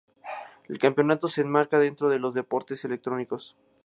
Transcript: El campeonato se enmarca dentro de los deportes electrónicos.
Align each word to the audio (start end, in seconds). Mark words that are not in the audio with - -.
El 0.67 0.79
campeonato 0.79 1.27
se 1.27 1.41
enmarca 1.41 1.77
dentro 1.77 2.09
de 2.09 2.17
los 2.17 2.33
deportes 2.33 2.83
electrónicos. 2.85 3.55